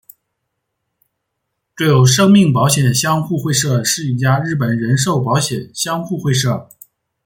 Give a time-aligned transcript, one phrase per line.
[1.75, 6.67] 住友生命保险相互会社是一家日本人寿保险相互会社。